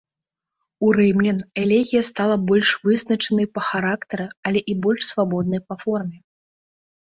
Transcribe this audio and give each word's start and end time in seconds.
У 0.85 0.87
рымлян 0.97 1.39
элегія 1.63 2.01
стала 2.07 2.37
больш 2.51 2.71
вызначанай 2.87 3.47
па 3.59 3.65
характары, 3.69 4.25
але 4.49 4.59
і 4.75 4.77
больш 4.87 5.01
свабоднай 5.11 5.61
па 5.69 5.75
форме. 5.85 6.17